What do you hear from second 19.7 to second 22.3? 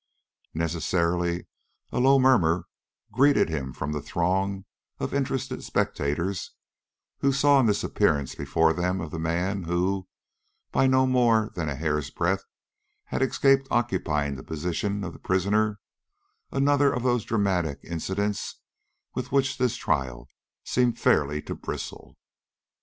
trial seemed fairly to bristle.